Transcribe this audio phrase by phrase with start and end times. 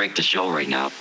[0.00, 0.99] break the show right now.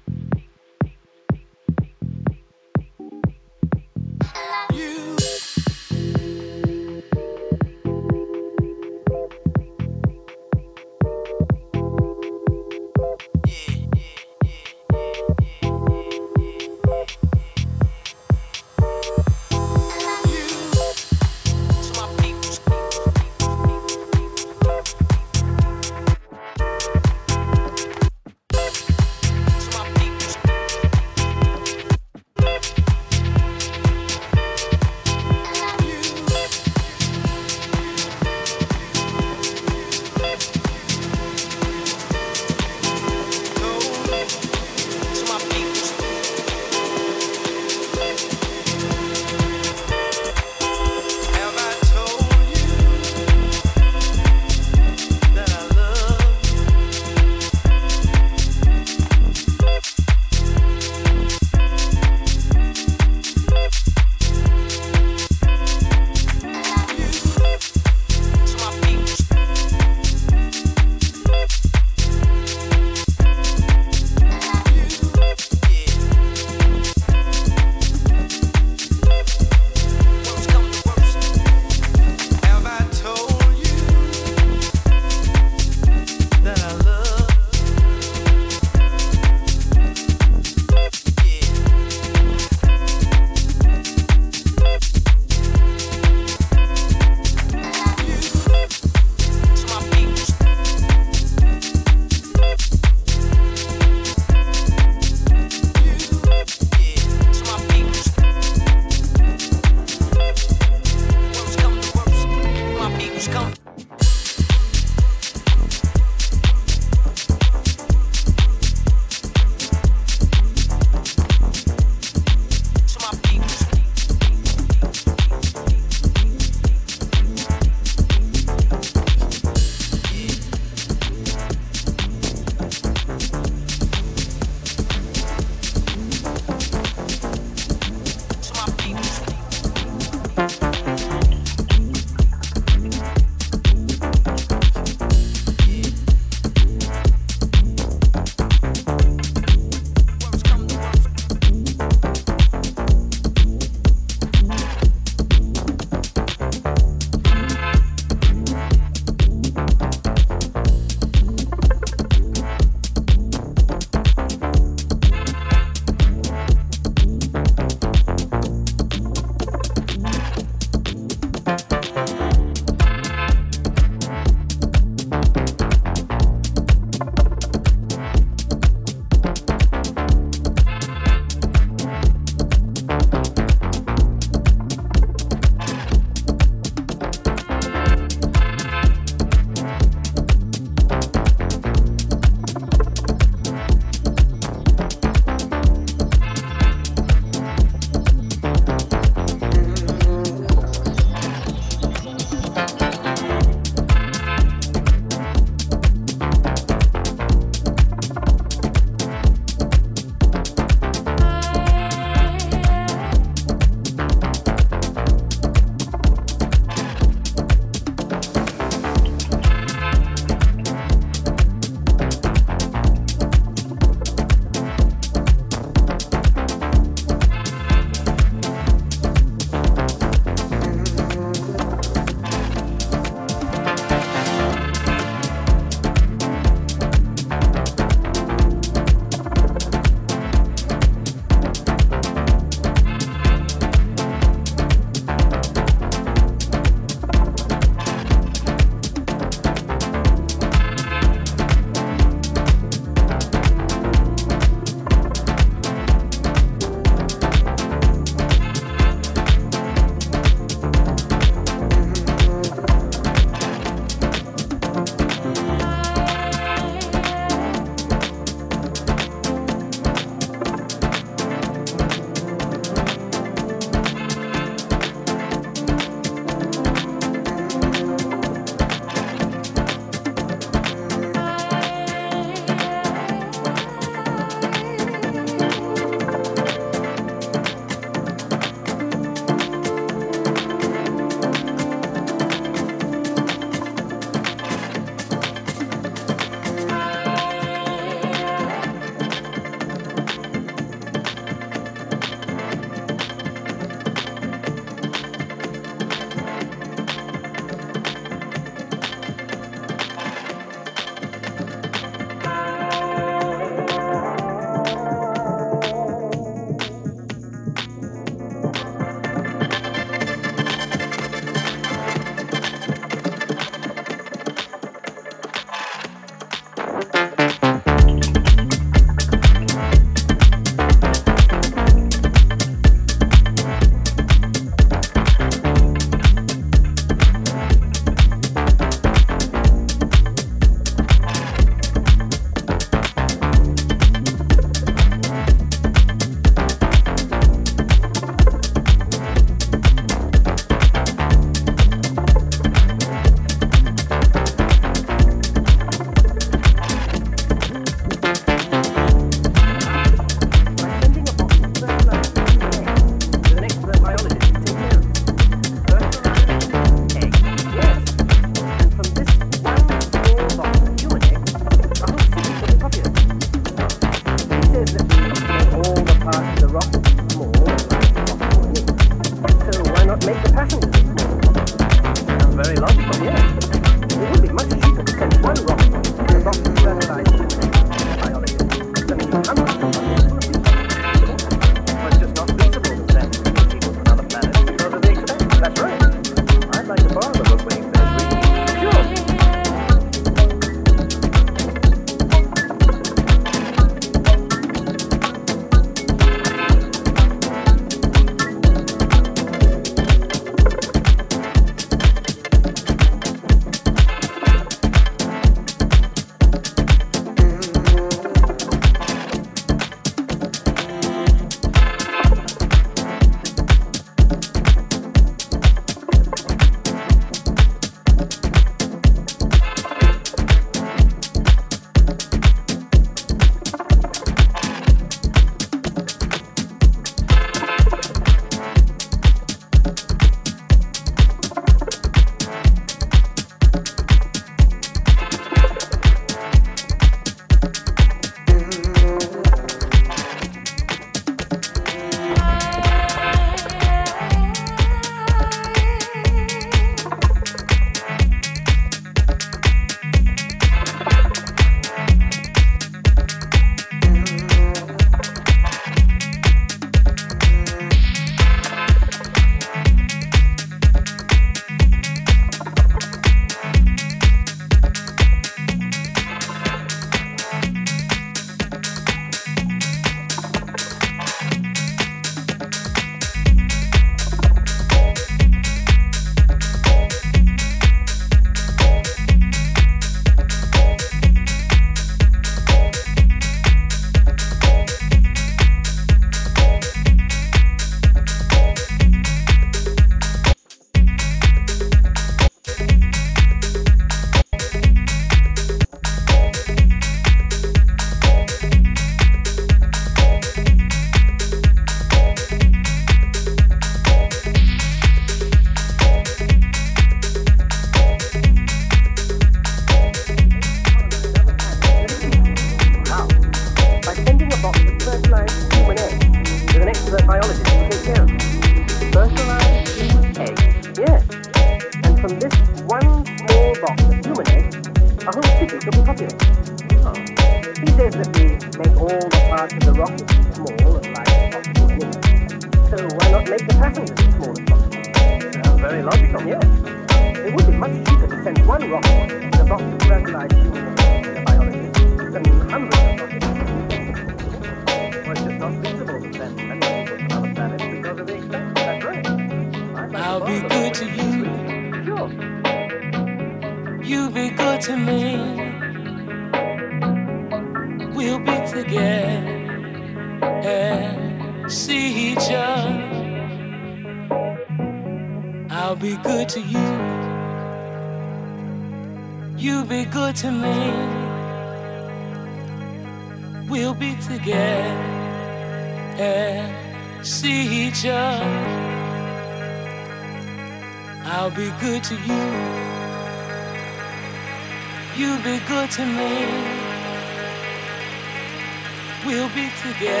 [599.33, 600.00] Be together